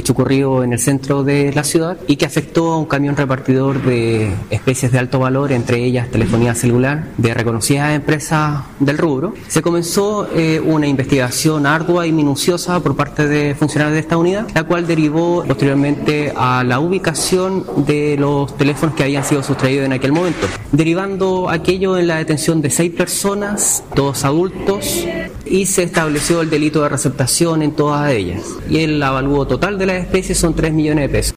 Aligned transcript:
hecho 0.00 0.12
ocurrido 0.12 0.64
en 0.64 0.72
el 0.72 0.78
centro 0.78 1.22
de 1.24 1.52
la 1.52 1.64
ciudad 1.64 1.96
y 2.06 2.16
que 2.16 2.26
afectó 2.26 2.72
a 2.72 2.78
un 2.78 2.86
camión 2.86 3.16
repartidor 3.16 3.82
de 3.82 4.32
especies 4.50 4.92
de 4.92 4.98
alto 4.98 5.18
valor, 5.18 5.52
entre 5.52 5.84
ellas 5.84 6.10
telefonía 6.10 6.54
celular, 6.54 7.08
de 7.16 7.34
reconocidas 7.34 7.94
empresas 7.94 8.64
del 8.78 8.98
rubro. 8.98 9.34
Se 9.48 9.62
comenzó 9.62 10.28
eh, 10.34 10.60
una 10.60 10.86
investigación 10.86 11.66
ardua 11.66 12.06
y 12.06 12.12
minuciosa 12.12 12.80
por 12.80 12.96
parte 12.96 13.26
de 13.26 13.54
funcionarios 13.54 13.94
de 13.94 14.00
esta 14.00 14.16
unidad, 14.16 14.48
la 14.54 14.64
cual 14.64 14.86
derivó 14.86 15.44
posteriormente 15.46 16.32
a 16.36 16.64
la 16.64 16.80
ubicación 16.80 17.64
de 17.86 18.16
los 18.18 18.56
teléfonos 18.56 18.94
que 18.94 19.04
habían 19.04 19.24
sido 19.24 19.42
sustraídos 19.42 19.86
en 19.86 19.92
aquel 19.92 20.12
momento, 20.12 20.46
derivando 20.72 21.48
aquello 21.48 21.98
en 21.98 22.08
la 22.08 22.16
detención 22.16 22.60
de 22.60 22.70
seis 22.70 22.92
personas, 22.92 23.84
todos 23.94 24.24
adultos, 24.24 25.06
y 25.44 25.66
se 25.66 25.82
estableció 25.82 26.40
el 26.40 26.50
delito 26.50 26.82
de 26.82 26.88
receptación 26.88 27.62
en 27.62 27.72
todas 27.72 28.10
ellas. 28.12 28.42
Y 28.68 28.78
el 28.78 29.02
avalúo 29.02 29.46
total 29.46 29.78
de 29.78 29.86
las 29.92 30.04
especies 30.04 30.38
son 30.38 30.54
3 30.54 30.72
millones 30.72 31.04
de 31.04 31.08
pesos. 31.08 31.28